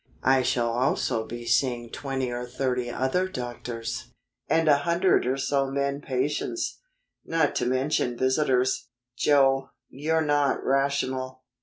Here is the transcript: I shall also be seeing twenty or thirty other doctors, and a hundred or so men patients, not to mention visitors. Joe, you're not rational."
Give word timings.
I 0.23 0.41
shall 0.41 0.71
also 0.71 1.27
be 1.27 1.45
seeing 1.45 1.91
twenty 1.91 2.31
or 2.31 2.43
thirty 2.47 2.89
other 2.89 3.27
doctors, 3.27 4.11
and 4.47 4.67
a 4.67 4.77
hundred 4.77 5.27
or 5.27 5.37
so 5.37 5.69
men 5.69 6.01
patients, 6.01 6.79
not 7.23 7.53
to 7.57 7.67
mention 7.67 8.17
visitors. 8.17 8.87
Joe, 9.15 9.69
you're 9.91 10.25
not 10.25 10.65
rational." 10.65 11.43